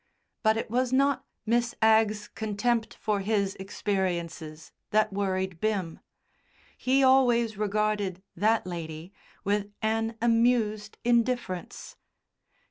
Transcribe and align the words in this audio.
But 0.41 0.57
it 0.57 0.71
was 0.71 0.91
not 0.91 1.25
Miss 1.45 1.75
Agg's 1.79 2.27
contempt 2.27 2.95
for 2.99 3.19
his 3.19 3.53
experiences 3.59 4.71
that 4.89 5.13
worried 5.13 5.59
Bim. 5.59 5.99
He 6.75 7.03
always 7.03 7.55
regarded 7.55 8.23
that 8.35 8.65
lady 8.65 9.13
with 9.43 9.69
an 9.79 10.17
amused 10.19 10.97
indifference. 11.03 11.97